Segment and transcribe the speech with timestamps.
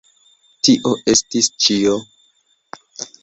[0.67, 1.93] Tio estis ĉio.